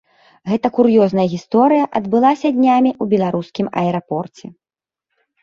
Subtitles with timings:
[0.51, 4.45] Гэтая кур'ёзная гісторыя адбылася днямі ў беларускім аэрапорце.